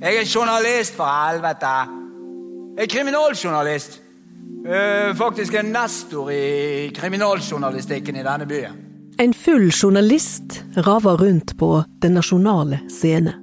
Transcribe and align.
Jeg 0.00 0.16
er 0.16 0.26
journalist, 0.34 0.94
for 0.94 1.04
helvete. 1.04 1.70
Jeg 2.76 2.82
er 2.84 2.86
kriminaljournalist. 2.86 4.02
Eh, 4.66 5.16
faktisk 5.16 5.54
en 5.54 5.72
nestor 5.74 6.30
i 6.30 6.90
kriminaljournalistikken 6.94 8.16
i 8.16 8.22
denne 8.22 8.46
byen. 8.46 8.76
En 9.18 9.34
full 9.34 9.72
journalist 9.82 10.62
raver 10.86 11.18
rundt 11.20 11.56
på 11.58 11.82
den 12.02 12.14
nasjonale 12.14 12.78
scene. 12.88 13.34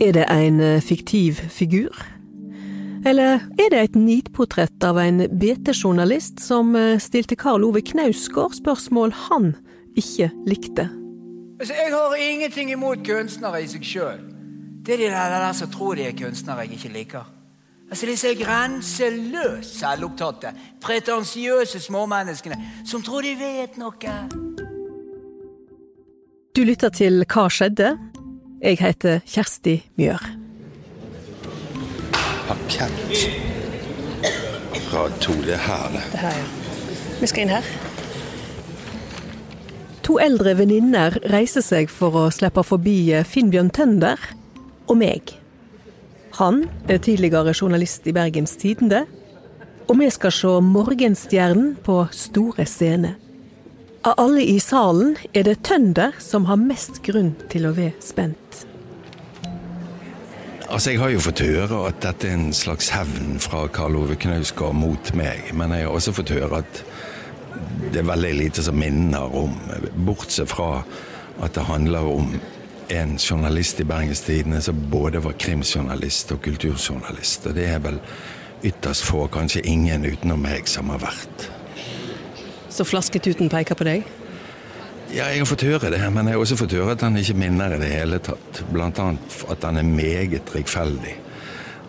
Er 0.00 0.12
det 0.12 0.26
en 0.30 0.60
eh, 0.60 0.82
fiktiv 0.82 1.40
figur? 1.48 1.96
Eller 3.06 3.40
er 3.56 3.72
det 3.72 3.80
et 3.80 3.96
nidportrett 3.96 4.84
av 4.84 4.98
en 5.00 5.24
BT-journalist 5.40 6.44
som 6.44 6.76
eh, 6.76 7.00
stilte 7.00 7.36
Karl 7.36 7.64
Ove 7.64 7.80
Knausgård 7.80 8.60
spørsmål 8.60 9.16
han 9.30 9.54
ikke 9.96 10.30
likte? 10.46 10.90
Altså, 11.60 11.72
Jeg 11.72 11.92
har 11.96 12.14
ingenting 12.20 12.70
imot 12.76 13.06
kunstnere 13.06 13.64
i 13.64 13.72
seg 13.72 13.84
sjøl. 13.84 14.35
Det 14.86 14.94
er 14.94 14.98
de 14.98 15.04
der, 15.10 15.28
der 15.28 15.52
som 15.52 15.70
tror 15.70 15.94
de 15.94 16.02
er 16.06 16.12
kunstnere, 16.12 16.58
jeg 16.58 16.72
ikke 16.72 16.88
liker. 16.88 17.32
Altså 17.90 18.06
Disse 18.06 18.34
grenseløst 18.34 19.78
selvopptatte, 19.78 20.52
pretensiøse 20.80 21.80
småmenneskene 21.80 22.58
som 22.86 23.02
tror 23.02 23.26
de 23.26 23.34
vet 23.38 23.78
noe. 23.78 24.14
Du 26.56 26.62
lytter 26.62 26.94
til 26.94 27.24
Hva 27.26 27.48
skjedde? 27.50 27.96
Jeg 28.62 28.78
heter 28.80 29.18
Kjersti 29.26 29.74
Mjør. 29.98 30.22
Parkett. 32.46 33.26
Rad 34.92 35.18
to, 35.20 35.34
det 35.42 35.58
er 35.58 35.66
her, 35.66 35.90
det. 35.92 36.06
Det 36.12 36.22
her, 36.22 36.38
ja. 36.38 36.46
Vi 37.20 37.26
skal 37.26 37.42
inn 37.42 37.54
her. 37.56 37.68
To 40.06 40.20
eldre 40.22 40.54
venninner 40.58 41.18
reiser 41.32 41.64
seg 41.66 41.90
for 41.90 42.14
å 42.14 42.28
slippe 42.30 42.62
forbi 42.62 42.98
Finnbjørn 43.26 43.74
Tønder 43.74 44.35
og 44.86 44.98
meg. 45.00 45.34
Han 46.36 46.66
er 46.88 46.98
tidligere 47.00 47.54
journalist 47.54 48.06
i 48.06 48.12
Bergens 48.12 48.56
Tidende, 48.60 49.04
og 49.86 50.00
vi 50.00 50.08
skal 50.10 50.34
se 50.34 50.50
Morgenstjernen 50.60 51.76
på 51.86 52.00
store 52.12 52.66
scene. 52.66 53.14
Av 54.06 54.14
alle 54.22 54.42
i 54.44 54.58
salen 54.62 55.16
er 55.34 55.46
det 55.46 55.60
Tønder 55.66 56.14
som 56.22 56.46
har 56.50 56.58
mest 56.60 57.00
grunn 57.06 57.32
til 57.50 57.66
å 57.66 57.74
være 57.74 57.98
spent. 58.04 58.66
Altså, 60.66 60.90
Jeg 60.90 61.00
har 61.00 61.10
jo 61.14 61.22
fått 61.22 61.42
høre 61.46 61.80
at 61.88 62.00
dette 62.02 62.28
er 62.28 62.34
en 62.34 62.52
slags 62.52 62.90
hevn 62.90 63.38
fra 63.42 63.68
Karl 63.70 63.96
Ove 64.00 64.16
Knausgård 64.18 64.74
mot 64.74 65.12
meg. 65.14 65.52
Men 65.54 65.70
jeg 65.74 65.86
har 65.86 65.94
også 65.94 66.14
fått 66.16 66.34
høre 66.34 66.62
at 66.62 66.82
det 67.92 68.02
er 68.02 68.08
veldig 68.10 68.32
lite 68.34 68.64
som 68.66 68.78
minner 68.78 69.30
om, 69.30 69.54
bortsett 70.06 70.50
fra 70.50 70.82
at 71.42 71.54
det 71.54 71.66
handler 71.68 72.08
om 72.10 72.34
en 72.88 73.16
journalist 73.18 73.80
i 73.80 73.84
Bergens 73.84 74.20
Tidende 74.26 74.60
som 74.62 74.78
både 74.90 75.22
var 75.24 75.36
krimjournalist 75.38 76.32
og 76.32 76.42
kulturjournalist. 76.44 77.46
Og 77.50 77.56
det 77.56 77.66
er 77.70 77.82
vel 77.84 77.98
ytterst 78.66 79.06
få, 79.06 79.26
kanskje 79.32 79.64
ingen 79.66 80.06
utenom 80.06 80.42
meg, 80.42 80.68
som 80.70 80.90
har 80.94 81.02
vært. 81.02 81.48
Så 82.70 82.84
flasketuten 82.84 83.50
peker 83.52 83.78
på 83.78 83.86
deg? 83.88 84.06
Ja, 85.14 85.28
jeg 85.30 85.40
har 85.40 85.48
fått 85.48 85.64
høre 85.64 85.90
det, 85.92 86.00
men 86.12 86.26
jeg 86.26 86.34
har 86.34 86.42
også 86.42 86.58
fått 86.58 86.74
høre 86.76 86.96
at 86.96 87.04
han 87.06 87.16
ikke 87.16 87.38
minner 87.38 87.76
i 87.76 87.80
det 87.80 87.92
hele 87.92 88.18
tatt. 88.20 88.62
Blant 88.72 88.98
annet 89.02 89.36
at 89.52 89.64
han 89.64 89.78
er 89.80 89.86
meget 89.86 90.50
rikfeldig. 90.54 91.14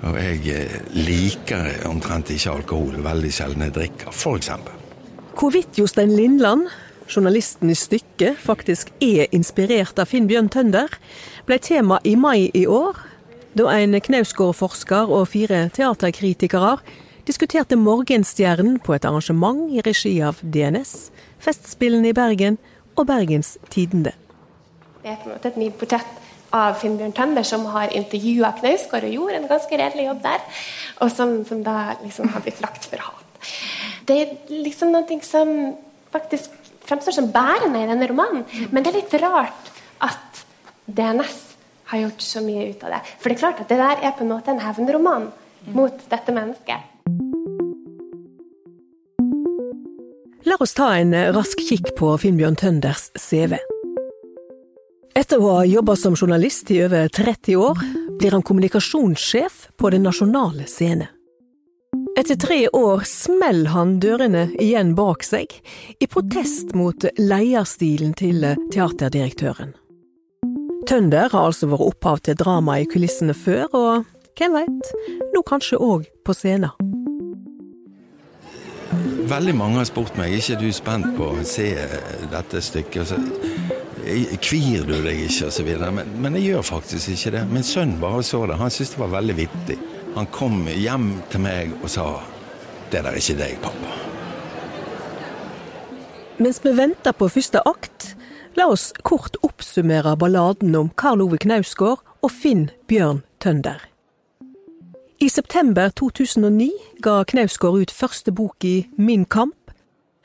Og 0.05 0.17
jeg 0.21 0.41
eh, 0.53 0.75
liker 0.93 1.71
omtrent 1.89 2.29
ikke 2.29 2.53
alkohol. 2.53 2.99
Veldig 3.05 3.31
sjelden 3.33 3.65
jeg 3.65 3.73
drikker, 3.79 4.13
f.eks. 4.13 4.51
Hvorvidt 5.37 5.79
Jostein 5.81 6.13
Lindland, 6.13 6.69
journalisten 7.07 7.71
i 7.71 7.75
stykket, 7.75 8.37
faktisk 8.43 8.91
er 9.03 9.27
inspirert 9.35 9.99
av 9.99 10.09
Finnbjørn 10.11 10.49
Tønder, 10.53 10.91
ble 11.47 11.57
tema 11.63 11.99
i 12.03 12.15
mai 12.19 12.49
i 12.53 12.65
år, 12.67 12.99
da 13.57 13.71
en 13.73 13.97
Knausgård-forsker 13.97 15.09
og 15.09 15.29
fire 15.31 15.65
teaterkritikere 15.73 16.77
diskuterte 17.27 17.79
Morgenstjernen 17.79 18.77
på 18.83 18.95
et 18.95 19.07
arrangement 19.07 19.65
i 19.73 19.81
regi 19.83 20.13
av 20.23 20.39
DNS, 20.43 20.93
Festspillene 21.43 22.11
i 22.11 22.15
Bergen 22.15 22.59
og 22.95 23.07
Bergens 23.09 23.55
Tidende. 23.73 24.13
Det 25.01 25.11
er 25.11 25.19
på 25.21 25.29
en 25.29 25.35
måte 25.35 25.51
et 25.51 25.59
nytt 25.59 25.79
portrett 25.79 26.53
av 26.55 26.77
Finnbjørn 26.81 27.15
Tønder, 27.15 27.47
som 27.47 27.65
har 27.73 27.91
intervjua 27.95 28.53
Knausgård 28.59 29.07
og 29.07 29.17
gjorde 29.17 29.41
en 29.41 29.49
ganske 29.49 29.81
redelig 29.81 30.07
jobb 30.07 30.21
der, 30.23 30.45
og 31.03 31.11
som, 31.11 31.33
som 31.47 31.63
da 31.65 31.97
liksom 32.03 32.31
har 32.35 32.45
blitt 32.45 32.61
lagt 32.63 32.87
for 32.87 33.03
hat. 33.03 33.51
Det 34.07 34.21
er 34.21 34.55
liksom 34.63 34.93
noe 34.95 35.19
som 35.25 35.51
faktisk 36.13 36.53
fremstår 36.87 37.17
som 37.17 37.31
bærende 37.33 37.83
i 37.83 37.89
denne 37.89 38.07
romanen, 38.09 38.45
men 38.71 38.83
det 38.83 38.93
er 38.93 38.99
litt 39.01 39.17
rart 39.21 39.71
at 40.03 40.43
DNS 40.87 41.37
har 41.91 42.03
gjort 42.03 42.23
så 42.23 42.43
mye 42.43 42.67
ut 42.71 42.83
av 42.83 42.95
det. 42.95 43.01
For 43.19 43.29
det 43.29 43.37
er 43.37 43.43
klart 43.43 43.63
at 43.63 43.71
det 43.71 43.79
der 43.79 44.03
er 44.03 44.15
på 44.15 44.25
en 44.25 44.33
måte 44.33 44.53
en 44.53 44.63
hevnroman 44.63 45.29
mot 45.75 46.05
dette 46.11 46.35
mennesket. 46.35 46.93
La 50.47 50.55
oss 50.63 50.75
ta 50.77 50.93
en 50.95 51.11
rask 51.35 51.59
kikk 51.59 51.91
på 51.97 52.13
Finnbjørn 52.21 52.55
Tønders 52.59 53.09
CV. 53.19 53.57
Etter 55.17 55.41
å 55.41 55.57
ha 55.57 55.65
jobba 55.67 55.95
som 55.97 56.15
journalist 56.15 56.69
i 56.71 56.79
over 56.85 57.09
30 57.09 57.57
år, 57.59 57.83
blir 58.19 58.35
han 58.35 58.45
kommunikasjonssjef 58.45 59.67
på 59.75 59.91
den 59.91 60.05
nasjonale 60.07 60.67
scene. 60.69 61.09
Etter 62.17 62.35
tre 62.35 62.63
år 62.73 63.03
smeller 63.05 63.69
han 63.75 63.99
dørene 64.01 64.47
igjen 64.57 64.95
bak 64.97 65.21
seg, 65.21 65.51
i 66.01 66.07
protest 66.09 66.71
mot 66.73 67.03
leierstilen 67.21 68.15
til 68.17 68.41
teaterdirektøren. 68.73 69.75
Tønder 70.89 71.29
har 71.29 71.51
altså 71.51 71.69
vært 71.69 71.85
opphav 71.91 72.23
til 72.25 72.39
drama 72.39 72.79
i 72.81 72.87
kulissene 72.89 73.35
før, 73.37 73.67
og 73.77 74.07
hvem 74.39 74.57
veit, 74.57 74.89
nå 75.35 75.43
kanskje 75.45 75.77
òg 75.77 76.07
på 76.25 76.33
scenen. 76.33 76.73
Veldig 79.29 79.53
mange 79.59 79.83
har 79.83 79.85
spurt 79.85 80.17
meg 80.17 80.33
ikke 80.33 80.55
er 80.55 80.63
du 80.63 80.71
spent 80.73 81.11
på 81.19 81.29
å 81.35 81.45
se 81.45 81.67
dette 82.31 82.63
stykket. 82.65 83.11
Så, 83.11 83.21
kvir 84.41 84.89
du 84.89 84.95
deg 85.05 85.21
ikke, 85.27 85.51
osv. 85.51 85.69
Men, 85.99 86.17
men 86.23 86.39
jeg 86.39 86.53
gjør 86.53 86.65
faktisk 86.71 87.13
ikke 87.13 87.35
det. 87.37 87.45
Min 87.51 87.67
sønn 87.67 87.97
bare 88.01 88.25
så 88.25 88.45
det. 88.49 88.57
Han 88.57 88.73
syntes 88.73 88.95
det 88.95 89.03
var 89.03 89.13
veldig 89.19 89.37
vittig. 89.43 89.77
Han 90.17 90.25
kom 90.33 90.63
hjem 90.65 91.11
til 91.29 91.43
meg 91.45 91.73
og 91.77 91.89
sa 91.93 92.05
'Det 92.89 93.03
der 93.03 93.09
er 93.11 93.19
ikke 93.21 93.37
deg, 93.37 93.57
pappa'. 93.61 93.97
Mens 96.39 96.59
vi 96.63 96.71
venter 96.77 97.11
på 97.11 97.27
første 97.27 97.61
akt, 97.65 98.15
la 98.55 98.65
oss 98.65 98.93
kort 99.03 99.37
oppsummere 99.43 100.17
balladen 100.17 100.75
om 100.75 100.89
Karl 100.89 101.21
Ove 101.21 101.37
Knausgård 101.37 102.01
og 102.21 102.31
Finn 102.31 102.69
Bjørn 102.87 103.21
Tønder. 103.39 103.77
I 105.19 105.29
september 105.29 105.89
2009 105.89 106.71
ga 107.01 107.23
Knausgård 107.23 107.81
ut 107.81 107.91
første 107.91 108.31
bok 108.31 108.63
i 108.63 108.87
Min 108.97 109.25
kamp. 109.25 109.71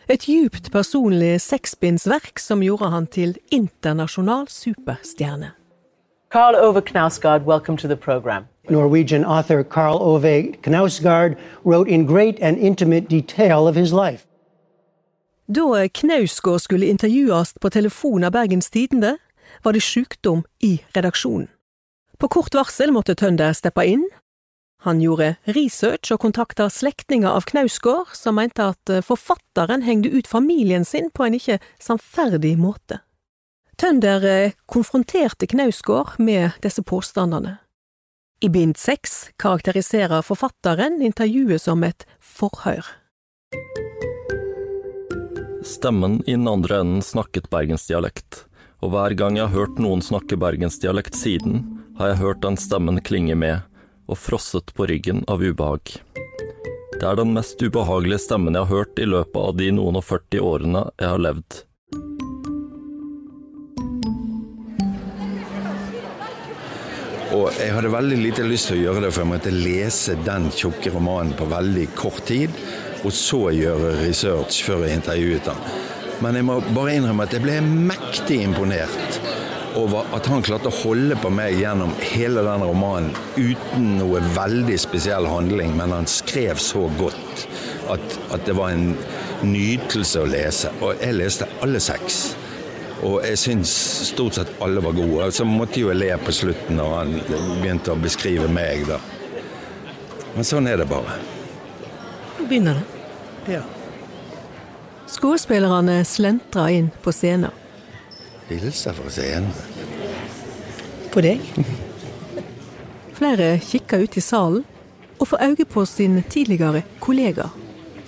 Et 0.08 0.20
djupt 0.28 0.72
personlig 0.72 1.40
seksbindsverk 1.40 2.38
som 2.38 2.62
gjorde 2.62 2.90
han 2.90 3.06
til 3.06 3.36
internasjonal 3.50 4.48
superstjerne. 4.48 5.61
Karl 6.32 6.56
Ove 6.56 6.80
Knausgaard, 6.80 7.44
welcome 7.44 7.76
to 7.76 7.86
the 7.86 7.96
program. 7.96 8.46
Norwegian 8.70 9.22
author 9.22 9.62
Karl 9.62 9.98
Ove 10.02 10.56
Knausgaard 10.62 11.36
wrote 11.62 11.88
in 11.90 12.06
great 12.06 12.38
and 12.40 12.56
intimate 12.58 13.06
detail 13.08 13.68
of 13.68 13.76
his 13.76 13.92
life. 13.92 14.26
Da 15.46 15.88
Knausgård 15.88 16.60
skulle 16.60 16.86
intervjues 16.86 17.52
på 17.60 17.70
telefon 17.70 18.24
av 18.24 18.32
Bergens 18.32 18.70
Tidende, 18.70 19.18
var 19.62 19.72
det 19.72 19.82
sykdom 19.82 20.44
i 20.60 20.80
redaksjonen. 20.96 21.48
På 22.18 22.28
kort 22.28 22.54
varsel 22.54 22.92
måtte 22.92 23.14
Tønder 23.14 23.52
steppe 23.52 23.84
inn. 23.84 24.08
Han 24.88 25.04
gjorde 25.04 25.34
research 25.44 26.12
og 26.12 26.20
kontakta 26.24 26.70
slektninger 26.70 27.28
av 27.28 27.44
Knausgård, 27.44 28.16
som 28.16 28.40
mente 28.40 28.72
at 28.72 29.04
forfatteren 29.04 29.84
hengte 29.84 30.08
ut 30.08 30.26
familien 30.26 30.84
sin 30.84 31.10
på 31.10 31.28
en 31.28 31.36
ikke 31.36 31.60
sannferdig 31.76 32.56
måte. 32.56 33.04
Tønder 33.76 34.52
konfronterte 34.66 35.46
Knausgård 35.46 36.18
med 36.18 36.58
disse 36.62 36.82
påstandene. 36.82 37.58
I 38.42 38.48
bind 38.48 38.76
seks 38.78 39.30
karakteriserer 39.38 40.24
forfatteren 40.26 40.98
intervjuet 41.02 41.62
som 41.62 41.84
et 41.86 42.06
forhør. 42.18 42.82
Stemmen 45.62 46.18
i 46.26 46.34
den 46.34 46.48
andre 46.50 46.80
enden 46.82 47.02
snakket 47.06 47.46
bergensdialekt, 47.54 48.44
og 48.82 48.94
hver 48.94 49.14
gang 49.14 49.38
jeg 49.38 49.46
har 49.46 49.54
hørt 49.54 49.78
noen 49.78 50.02
snakke 50.02 50.34
bergensdialekt 50.36 51.14
siden, 51.14 51.62
har 51.98 52.12
jeg 52.12 52.22
hørt 52.22 52.42
den 52.42 52.58
stemmen 52.58 52.98
klinge 53.06 53.36
med, 53.38 53.62
og 54.10 54.18
frosset 54.18 54.74
på 54.74 54.88
ryggen 54.90 55.22
av 55.30 55.42
ubehag. 55.42 56.00
Det 56.98 57.06
er 57.06 57.18
den 57.18 57.30
mest 57.34 57.62
ubehagelige 57.62 58.24
stemmen 58.26 58.58
jeg 58.58 58.66
har 58.66 58.82
hørt 58.82 58.98
i 58.98 59.06
løpet 59.06 59.38
av 59.38 59.54
de 59.58 59.70
noen 59.74 59.98
og 60.02 60.04
40 60.06 60.42
årene 60.42 60.82
jeg 60.98 61.14
har 61.14 61.22
levd. 61.30 61.62
Og 67.32 67.48
jeg 67.56 67.72
hadde 67.72 67.92
veldig 67.92 68.18
lite 68.20 68.44
lyst 68.44 68.68
til 68.68 68.76
å 68.76 68.82
gjøre 68.82 69.06
det, 69.06 69.12
for 69.14 69.24
jeg 69.24 69.30
måtte 69.30 69.52
lese 69.54 70.18
den 70.26 70.50
tjukke 70.52 70.92
romanen 70.92 71.32
på 71.38 71.46
veldig 71.48 71.86
kort 71.96 72.26
tid, 72.28 72.52
og 73.02 73.14
så 73.16 73.46
gjøre 73.56 73.94
research 74.02 74.60
før 74.66 74.84
jeg 74.84 74.98
intervjuet 75.00 75.48
han. 75.48 75.62
Men 76.22 76.36
jeg 76.38 76.46
må 76.46 76.58
bare 76.76 76.98
innrømme 76.98 77.24
at 77.24 77.32
jeg 77.34 77.42
ble 77.42 77.56
mektig 77.64 78.42
imponert 78.44 79.16
over 79.80 80.04
at 80.12 80.28
han 80.28 80.44
klarte 80.44 80.68
å 80.68 80.78
holde 80.82 81.16
på 81.22 81.30
meg 81.32 81.56
gjennom 81.56 81.94
hele 82.12 82.44
den 82.44 82.66
romanen 82.68 83.14
uten 83.38 83.96
noe 83.96 84.20
veldig 84.36 84.76
spesiell 84.78 85.26
handling, 85.30 85.72
men 85.78 85.94
han 85.96 86.08
skrev 86.10 86.60
så 86.60 86.84
godt 87.00 87.46
at, 87.90 88.18
at 88.36 88.44
det 88.46 88.54
var 88.58 88.74
en 88.76 88.92
nytelse 89.42 90.20
å 90.20 90.28
lese. 90.28 90.70
Og 90.84 91.00
jeg 91.00 91.16
leste 91.16 91.48
alle 91.64 91.80
seks. 91.82 92.22
Og 93.02 93.18
jeg 93.26 93.38
syns 93.40 93.72
stort 94.12 94.38
sett 94.38 94.50
alle 94.62 94.82
var 94.84 94.94
gode. 94.94 95.30
Så 95.34 95.46
måtte 95.48 95.80
jo 95.82 95.90
jeg 95.90 95.98
le 95.98 96.10
på 96.22 96.34
slutten 96.34 96.78
når 96.78 96.92
han 96.94 97.14
begynte 97.60 97.94
å 97.94 97.98
beskrive 97.98 98.46
meg, 98.52 98.86
da. 98.86 99.00
Men 100.36 100.46
sånn 100.46 100.68
er 100.70 100.78
det 100.80 100.86
bare. 100.90 101.18
Nå 102.38 102.46
begynner 102.46 102.78
det. 102.78 103.56
Ja. 103.56 103.62
Skuespillerne 105.10 105.98
slentrer 106.08 106.70
inn 106.72 106.92
på 107.02 107.12
scenen. 107.12 107.52
Hilser 108.48 108.94
fra 108.96 109.10
scenen. 109.12 109.50
På 111.12 111.20
deg? 111.24 111.42
Flere 113.18 113.56
kikker 113.60 114.06
ut 114.06 114.16
i 114.16 114.22
salen 114.24 114.62
og 115.18 115.28
får 115.28 115.44
øye 115.50 115.66
på 115.68 115.84
sin 115.86 116.22
tidligere 116.30 116.82
kollega. 117.02 117.50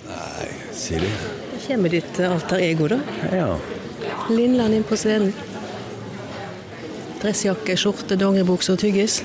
Nei, 0.07 0.49
si 0.75 0.97
det. 0.99 1.11
Da 1.51 1.61
kommer 1.67 1.93
ditt 1.93 2.19
alter 2.25 2.63
ego, 2.63 2.89
da. 2.91 2.99
Ja. 3.31 3.49
Lindland 4.29 4.73
inn 4.73 4.85
på 4.87 4.97
scenen. 4.97 5.33
Dressjakke, 7.21 7.75
skjorte, 7.77 8.17
dongeribukse 8.19 8.73
og 8.73 8.81
tyggis. 8.81 9.21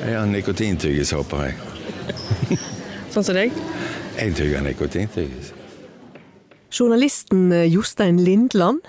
Jeg 0.00 0.14
har 0.14 0.26
nikotintyggis, 0.30 1.12
håper 1.16 1.48
jeg. 1.48 2.58
Sånn 3.14 3.26
som 3.26 3.36
deg. 3.36 3.54
Jeg 4.16 4.34
tygger 4.38 4.64
nikotintyggis. 4.66 5.52
Journalisten 6.70 7.50
eh, 7.52 7.66
Jostein 7.72 8.20
Lindland, 8.24 8.84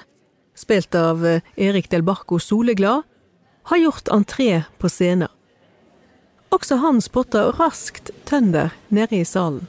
spilt 0.58 0.96
av 0.98 1.26
eh, 1.26 1.42
Erik 1.56 1.90
Del 1.92 2.04
Barco 2.06 2.40
Soleglad, 2.40 3.06
har 3.68 3.82
gjort 3.82 4.12
entré 4.14 4.64
på 4.78 4.90
scenen. 4.92 5.32
Også 6.54 6.78
han 6.80 7.02
spotter 7.04 7.52
raskt 7.60 8.14
Tønder 8.26 8.72
nede 8.88 9.20
i 9.20 9.26
salen. 9.28 9.68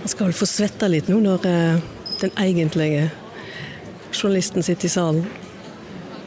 Han 0.00 0.10
skal 0.10 0.28
vel 0.28 0.36
få 0.38 0.46
svette 0.46 0.88
litt 0.90 1.08
nå 1.10 1.20
når 1.22 1.46
eh, 1.50 1.78
den 2.20 2.34
egentlige 2.40 3.08
journalisten 4.22 4.62
sitter 4.62 4.88
i 4.88 4.92
salen. 4.92 5.26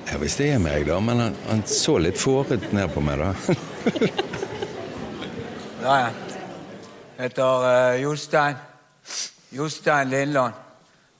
Ja, 0.09 0.17
hvis 0.17 0.35
det 0.39 0.51
er 0.53 0.61
meg, 0.61 0.87
da. 0.87 0.99
Men 1.03 1.21
han, 1.21 1.35
han 1.49 1.63
så 1.69 1.97
litt 2.01 2.17
fåret 2.17 2.71
ned 2.73 2.89
på 2.95 3.03
meg, 3.05 3.21
da. 3.21 3.33
Ja, 5.79 5.99
ja. 5.99 6.09
Heter 7.17 7.93
uh, 7.93 8.01
Jostein. 8.01 8.55
Jostein 9.49 10.09
Lindland. 10.09 10.53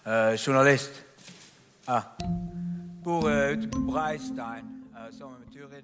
Uh, 0.08 0.36
journalist. 0.38 0.92
Ja. 1.88 2.02
Bor 3.04 3.30
uh, 3.30 3.52
ute 3.52 3.68
på 3.72 3.80
Breistein 3.80 4.66
sammen 5.20 5.40
med 5.40 5.54
Turid. 5.54 5.84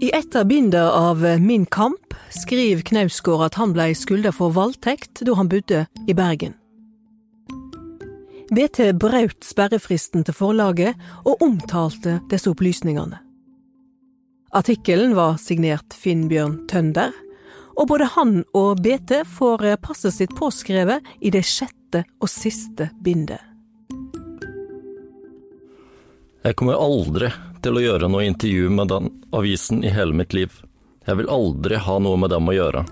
I 0.00 0.10
et 0.16 0.36
av 0.36 0.48
bindene 0.48 0.90
av 0.90 1.40
Min 1.40 1.66
kamp 1.66 2.14
skriver 2.32 2.82
Knausgård 2.82 3.44
at 3.46 3.60
han 3.60 3.72
ble 3.76 3.92
skylda 3.94 4.32
for 4.32 4.52
voldtekt 4.56 5.22
da 5.24 5.36
han 5.36 5.48
bodde 5.52 5.86
i 6.08 6.16
Bergen. 6.16 6.56
BT 8.50 8.92
brøt 8.94 9.42
sperrefristen 9.42 10.22
til 10.26 10.34
forlaget 10.36 10.94
og 11.26 11.42
omtalte 11.42 12.20
disse 12.30 12.50
opplysningene. 12.52 13.18
Artikkelen 14.54 15.16
var 15.18 15.40
signert 15.42 15.96
Finnbjørn 15.98 16.60
Tønder, 16.70 17.10
og 17.76 17.88
både 17.90 18.06
han 18.14 18.38
og 18.56 18.78
BT 18.84 19.18
får 19.28 19.66
passet 19.82 20.14
sitt 20.14 20.36
påskrevet 20.38 21.04
i 21.20 21.32
det 21.34 21.42
sjette 21.44 22.04
og 22.22 22.30
siste 22.30 22.88
bindet. 23.02 23.42
Jeg 26.46 26.54
kommer 26.54 26.78
aldri 26.78 27.32
til 27.64 27.76
å 27.76 27.82
gjøre 27.82 28.08
noe 28.08 28.28
intervju 28.28 28.70
med 28.70 28.92
den 28.94 29.10
avisen 29.34 29.82
i 29.82 29.90
hele 29.90 30.14
mitt 30.14 30.36
liv. 30.36 30.54
Jeg 31.06 31.18
vil 31.18 31.32
aldri 31.34 31.82
ha 31.82 31.98
noe 31.98 32.22
med 32.22 32.30
dem 32.30 32.46
å 32.46 32.54
gjøre. 32.54 32.86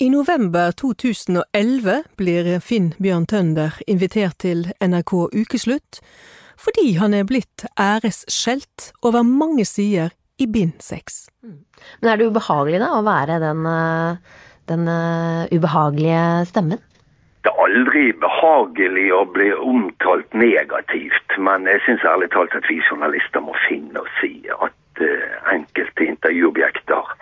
I 0.00 0.10
november 0.10 0.70
2011 0.78 2.04
blir 2.14 2.48
Finn 2.62 2.92
Bjørn 3.02 3.24
Tønder 3.26 3.80
invitert 3.90 4.36
til 4.44 4.60
NRK 4.78 5.10
Ukeslutt 5.34 5.98
fordi 6.62 6.92
han 7.00 7.16
er 7.18 7.24
blitt 7.26 7.64
æresskjelt 7.74 8.92
over 9.02 9.24
mange 9.26 9.64
sider 9.66 10.12
i 10.38 10.46
bind 10.46 10.76
seks. 10.86 11.24
Men 11.42 12.10
er 12.12 12.20
det 12.20 12.28
ubehagelig 12.30 12.78
da 12.78 12.92
å 12.94 13.00
være 13.08 13.40
den, 13.42 13.66
eh, 13.66 14.38
den 14.70 14.86
eh, 14.92 15.50
ubehagelige 15.58 16.46
stemmen? 16.52 16.78
Det 17.42 17.50
er 17.50 17.62
aldri 17.64 18.04
behagelig 18.22 19.08
å 19.18 19.24
bli 19.34 19.48
omtalt 19.50 20.30
negativt, 20.34 21.34
men 21.42 21.66
jeg 21.66 21.82
syns 21.88 22.06
ærlig 22.06 22.30
talt 22.36 22.54
at 22.54 22.70
vi 22.70 22.78
journalister 22.86 23.42
må 23.42 23.56
finne 23.66 24.06
oss 24.06 24.22
i 24.22 24.46
at 24.60 25.02
eh, 25.02 25.42
enkelte 25.56 26.06
intervjuobjekter 26.06 27.12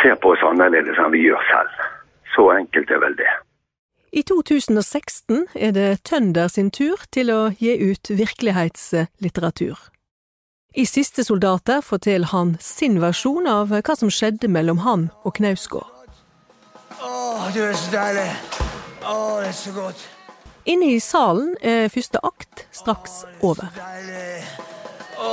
ser 0.00 0.16
på 0.16 0.32
oss 0.32 0.48
annerledes 0.48 0.96
enn 1.04 1.12
vi 1.12 1.26
gjør 1.26 1.44
selv. 1.52 1.84
Så 2.36 2.50
enkelt 2.52 2.90
er 2.90 3.00
vel 3.00 3.16
det. 3.16 3.32
I 4.16 4.22
2016 4.22 5.42
er 5.54 5.72
det 5.76 5.88
Tønder 6.08 6.48
sin 6.48 6.70
tur 6.72 7.02
til 7.12 7.28
å 7.28 7.50
gi 7.60 7.74
ut 7.76 8.08
virkelighetslitteratur. 8.08 9.76
I 10.72 10.86
Siste 10.88 11.20
soldater 11.24 11.82
forteller 11.84 12.32
han 12.32 12.54
sin 12.60 12.96
versjon 13.02 13.44
av 13.44 13.74
hva 13.76 13.96
som 14.00 14.08
skjedde 14.08 14.48
mellom 14.48 14.80
han 14.86 15.10
og 15.20 15.36
Knausgård. 15.36 15.92
Åh, 16.96 17.44
du 17.52 17.60
er 17.66 17.76
så 17.76 17.92
deilig. 17.92 18.30
Åh, 19.04 19.36
det 19.42 19.50
er 19.50 19.58
så 19.58 19.74
godt. 19.76 20.08
Inne 20.64 20.94
i 20.94 21.00
salen 21.04 21.52
er 21.60 21.92
første 21.92 22.22
akt 22.24 22.64
straks 22.72 23.18
over. 23.44 23.68
Deilig. 23.76 24.46
Å, 25.20 25.32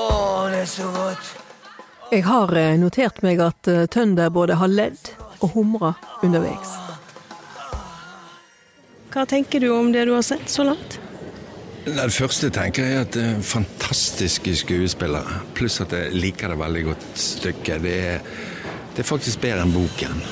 det 0.52 0.60
er 0.66 0.72
så 0.74 0.90
godt. 0.92 1.32
Jeg 2.12 2.28
har 2.28 2.52
eh, 2.60 2.76
notert 2.84 3.24
meg 3.24 3.40
at 3.48 3.72
eh, 3.72 3.86
Tønder 3.88 4.28
både 4.28 4.60
har 4.60 4.68
ledd 4.68 5.16
og 5.40 5.56
humra 5.56 5.96
underveis. 6.20 6.76
Hva 9.14 9.28
tenker 9.30 9.62
du 9.62 9.68
om 9.70 9.92
det 9.94 10.08
du 10.10 10.16
har 10.16 10.24
sett 10.26 10.50
så 10.50 10.64
langt? 10.66 10.96
Det 11.86 12.06
første 12.16 12.48
tenker 12.50 12.88
jeg 12.88 13.02
at 13.04 13.12
det 13.14 13.24
er 13.28 13.44
fantastiske 13.46 14.56
skuespillere. 14.64 15.44
Pluss 15.54 15.78
at 15.84 15.94
jeg 15.94 16.16
liker 16.16 16.50
det 16.50 16.58
veldig 16.58 16.84
godt 16.88 17.06
stykket. 17.22 17.84
Det 17.84 17.94
er, 18.08 18.26
det 18.96 19.04
er 19.04 19.06
faktisk 19.06 19.44
bedre 19.44 19.68
enn 19.68 19.76
boken. 19.76 20.24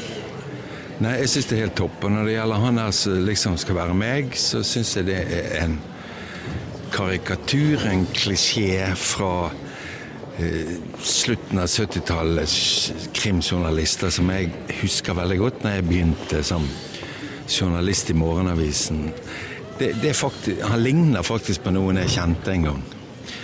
Nei, 1.06 1.13
jeg 1.19 1.30
syns 1.30 1.50
det 1.51 1.57
er 1.57 1.63
helt 1.68 1.78
topp. 1.78 2.01
Og 2.07 2.16
når 2.16 2.25
det 2.25 2.36
gjelder 2.39 2.66
han 2.66 2.81
her 2.81 2.92
som 2.95 3.22
liksom 3.28 3.62
skal 3.62 3.78
være 3.83 3.98
meg, 4.01 4.33
så 4.39 4.63
syns 4.66 4.95
jeg 4.98 5.12
det 5.12 5.19
er 5.22 5.50
en 5.62 5.78
karikatur, 6.92 7.86
en 7.86 8.07
klisjé 8.18 8.81
fra 8.98 9.33
eh, 10.42 10.78
slutten 11.06 11.61
av 11.61 11.69
70-tallets 11.69 12.56
krimjournalister, 13.14 14.09
som 14.09 14.33
jeg 14.33 14.50
husker 14.81 15.21
veldig 15.21 15.44
godt 15.45 15.68
når 15.68 15.78
jeg 15.78 15.92
begynte 15.92 16.42
som 16.47 16.66
journalist 17.48 18.10
i 18.10 18.14
Morgenavisen. 18.18 19.12
Det, 19.80 19.94
det 20.02 20.16
faktisk, 20.16 20.62
han 20.62 20.83
ligner 20.83 21.26
faktisk 21.26 21.64
på 21.66 21.74
noen 21.74 22.02
jeg 22.04 22.16
kjente 22.18 22.54
en 22.54 22.68
gang. 22.69 22.83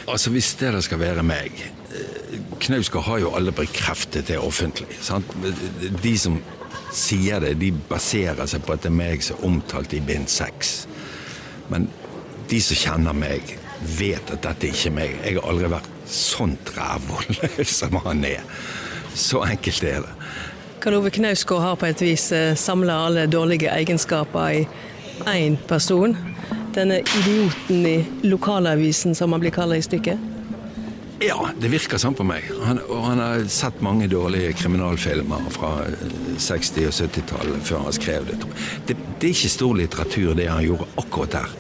Altså, 0.08 0.30
Hvis 0.30 0.54
det 0.60 0.74
da 0.76 0.82
skal 0.84 1.02
være 1.02 1.24
meg 1.26 1.56
eh, 1.58 2.38
Knausgård 2.60 3.08
har 3.08 3.20
jo 3.24 3.34
alle 3.36 3.52
bekreftet 3.56 4.28
det 4.30 4.38
offentlig. 4.40 5.00
Sant? 5.02 5.34
De 6.04 6.14
som 6.20 6.38
sier 6.94 7.42
det, 7.44 7.58
de 7.60 7.72
baserer 7.90 8.48
seg 8.48 8.64
på 8.66 8.76
at 8.76 8.86
det 8.86 8.92
er 8.92 8.98
meg 8.98 9.24
som 9.26 9.38
er 9.38 9.50
omtalt 9.50 9.94
i 9.94 10.02
bind 10.04 10.30
seks. 10.32 10.86
Men 11.72 11.90
de 12.48 12.60
som 12.64 12.80
kjenner 12.80 13.18
meg, 13.18 13.58
vet 13.98 14.32
at 14.34 14.44
dette 14.46 14.72
ikke 14.72 14.90
er 14.90 14.96
meg. 14.96 15.16
Jeg 15.26 15.38
har 15.38 15.50
aldri 15.52 15.72
vært 15.72 15.90
sånt 16.12 16.72
rævhold 16.78 17.66
som 17.80 18.00
han 18.06 18.24
er. 18.28 18.46
Så 19.18 19.44
enkelt 19.46 19.84
er 19.84 20.06
det. 20.06 20.14
Karl 20.80 20.94
Ove 20.94 21.10
Knausgård 21.10 21.62
har 21.62 21.76
på 21.76 21.88
et 21.90 22.02
vis 22.02 22.30
samla 22.56 23.00
alle 23.08 23.26
dårlige 23.32 23.72
egenskaper 23.74 24.50
i 24.54 24.66
én 25.26 25.58
person. 25.68 26.14
Denne 26.76 27.00
idioten 27.02 27.86
i 27.86 27.98
lokalavisen, 28.22 29.16
som 29.16 29.34
han 29.34 29.42
blir 29.42 29.56
kalt 29.56 29.76
i 29.76 29.82
stykket. 29.82 30.34
Ja, 31.24 31.48
det 31.58 31.72
virker 31.74 31.98
sånn 31.98 32.14
på 32.14 32.26
meg. 32.28 32.46
Han, 32.62 32.78
og 32.94 33.02
han 33.08 33.22
har 33.24 33.46
sett 33.50 33.80
mange 33.82 34.06
dårlige 34.12 34.52
kriminalfilmer 34.60 35.48
fra 35.50 35.72
eh, 35.88 36.04
60- 36.38 36.86
og 36.86 36.94
70-tallet 36.94 37.64
før 37.66 37.88
han 37.88 37.96
skrev 37.98 38.28
det. 38.30 38.38
Det, 38.86 38.98
det 39.18 39.32
er 39.32 39.34
ikke 39.34 39.50
stor 39.50 39.80
litteratur, 39.80 40.36
det 40.38 40.46
han 40.52 40.66
gjorde 40.68 40.86
akkurat 41.02 41.40
der. 41.40 41.56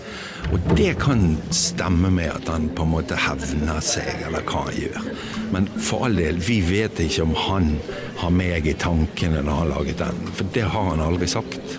Og 0.54 0.60
det 0.78 0.94
kan 1.02 1.36
stemme 1.52 2.10
med 2.14 2.32
at 2.32 2.48
han 2.48 2.70
på 2.76 2.86
en 2.86 2.94
måte 2.94 3.18
hevner 3.20 3.82
seg, 3.84 4.08
eller 4.28 4.46
hva 4.48 4.64
han 4.68 4.78
gjør. 4.80 5.10
Men 5.52 5.68
for 5.76 6.08
all 6.08 6.16
del, 6.20 6.40
vi 6.44 6.62
vet 6.64 7.02
ikke 7.04 7.26
om 7.26 7.36
han 7.36 7.74
har 8.22 8.32
meg 8.34 8.70
i 8.70 8.78
tankene 8.80 9.44
når 9.44 9.62
han 9.62 9.74
laget 9.74 10.00
den. 10.00 10.24
For 10.38 10.56
det 10.56 10.66
har 10.72 10.90
han 10.94 11.04
aldri 11.04 11.28
sagt. 11.32 11.78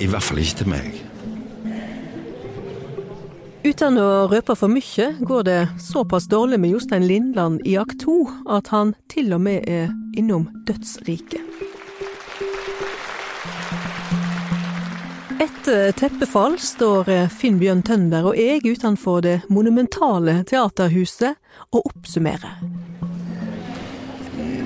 I 0.00 0.08
hvert 0.08 0.24
fall 0.24 0.40
ikke 0.40 0.62
til 0.62 0.72
meg. 0.72 1.00
Uten 3.60 4.00
å 4.00 4.08
røpe 4.32 4.56
for 4.56 4.72
mye, 4.72 5.10
går 5.20 5.42
det 5.44 5.58
såpass 5.84 6.30
dårlig 6.32 6.56
med 6.62 6.72
Jostein 6.72 7.04
Lindland 7.04 7.60
i 7.68 7.76
akt 7.76 8.00
to 8.06 8.22
at 8.48 8.72
han 8.72 8.94
til 9.12 9.34
og 9.36 9.44
med 9.44 9.68
er 9.68 9.92
innom 10.16 10.48
dødsriket. 10.64 11.49
Teppefall 15.96 16.56
står 16.62 17.08
Finnbjørn 17.32 17.82
Tønder 17.86 18.26
og 18.30 18.38
jeg 18.38 18.62
utenfor 18.66 19.22
det 19.24 19.36
monumentale 19.52 20.40
teaterhuset 20.48 21.38
og 21.70 21.90
oppsummerer. 21.92 22.56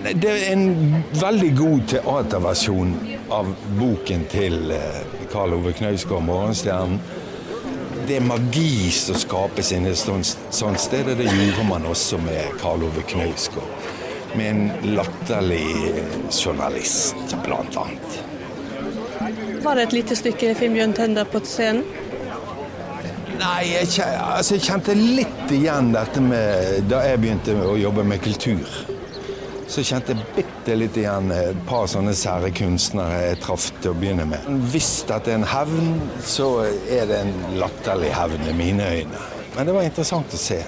Det 0.05 0.31
er 0.31 0.53
en 0.53 0.67
veldig 1.17 1.51
god 1.57 1.85
teaterversjon 1.95 2.91
av 3.33 3.49
boken 3.79 4.27
til 4.33 4.75
Karl 5.33 5.57
Ove 5.57 5.73
Knausgård, 5.73 6.23
'Morgenstjernen'. 6.23 6.99
Det 8.09 8.17
er 8.17 8.27
magi 8.29 8.91
som 8.93 9.17
skapes 9.17 9.73
inne 9.73 9.95
et 9.95 10.03
sånt 10.51 10.81
sted, 10.81 11.09
og 11.09 11.17
det 11.17 11.31
gjorde 11.31 11.65
man 11.69 11.87
også 11.89 12.21
med 12.21 12.59
Karl 12.61 12.85
Ove 12.85 13.03
Knausgård. 13.09 13.89
Med 14.37 14.51
en 14.51 14.95
latterlig 14.97 15.73
journalist, 16.29 17.37
blant 17.45 17.77
annet. 17.77 18.34
Var 19.65 19.75
det 19.75 19.83
et 19.83 19.93
lite 19.97 20.17
stykke 20.17 20.51
Finnbjørn 20.59 20.93
Tønder 20.93 21.25
på 21.25 21.41
scenen? 21.49 21.87
Nei, 23.39 23.63
jeg, 23.73 23.89
altså, 24.05 24.59
jeg, 24.59 24.63
kjente 24.67 24.95
litt 24.95 25.53
igjen 25.57 25.89
dette 25.95 26.21
med 26.23 26.85
da 26.91 27.01
jeg 27.07 27.23
begynte 27.23 27.55
å 27.65 27.73
jobbe 27.81 28.05
med 28.07 28.21
kultur. 28.25 28.69
Så 29.67 29.83
kjente 29.83 30.13
jeg 30.13 30.29
bitte 30.37 30.77
litt 30.77 30.99
igjen 31.01 31.33
et 31.33 31.65
par 31.69 31.89
sånne 31.91 32.13
sære 32.15 32.53
kunstnere 32.55 33.23
jeg 33.31 33.41
traff 33.47 33.71
til 33.81 33.95
å 33.95 33.97
begynne 33.97 34.29
med. 34.35 34.45
Hvis 34.75 34.93
dette 35.09 35.33
er 35.33 35.41
en 35.41 35.49
hevn, 35.49 35.91
så 36.21 36.51
er 36.69 37.09
det 37.09 37.25
en 37.25 37.35
latterlig 37.57 38.13
hevn 38.15 38.45
i 38.53 38.55
mine 38.61 38.93
øyne. 39.01 39.27
Men 39.57 39.65
det 39.65 39.79
var 39.81 39.89
interessant 39.89 40.37
å 40.37 40.45
se. 40.45 40.61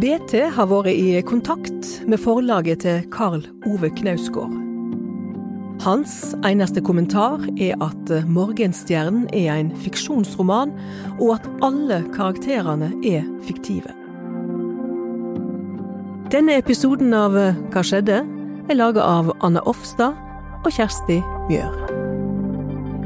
BT 0.00 0.36
har 0.56 0.72
vært 0.72 0.92
i 0.96 1.22
kontakt 1.28 1.94
med 2.08 2.24
forlaget 2.24 2.86
til 2.88 3.08
Karl 3.12 3.44
Ove 3.68 3.92
Knausgård. 4.00 4.63
Hans 5.84 6.32
eneste 6.48 6.80
kommentar 6.80 7.42
er 7.60 7.74
at 7.84 8.10
'Morgenstjernen' 8.24 9.28
er 9.36 9.54
en 9.54 9.72
fiksjonsroman, 9.76 10.72
og 11.20 11.34
at 11.34 11.50
alle 11.62 12.04
karakterene 12.14 12.92
er 13.04 13.22
fiktive. 13.44 13.92
Denne 16.32 16.56
episoden 16.56 17.12
av 17.12 17.36
Hva 17.70 17.82
skjedde? 17.84 18.24
er 18.68 18.74
laga 18.74 19.00
av 19.00 19.34
Anne 19.42 19.60
Offstad 19.68 20.16
og 20.64 20.72
Kjersti 20.72 21.20
Mjør. 21.50 21.76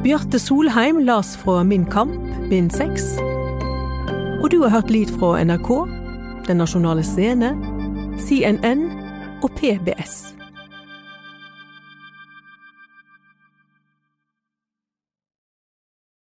Bjarte 0.05 0.39
Solheim 0.39 0.99
las 0.99 1.37
fra 1.37 1.65
Min 1.65 1.85
kamp, 1.85 2.23
bind 2.49 2.71
seks. 2.71 3.19
Og 4.43 4.51
du 4.51 4.63
har 4.63 4.71
hørt 4.71 4.91
lyd 4.91 5.11
fra 5.19 5.45
NRK, 5.45 5.89
Den 6.47 6.57
nasjonale 6.57 7.03
scene, 7.03 7.57
CNN 8.19 8.91
og 9.43 9.51
PBS. 9.51 10.38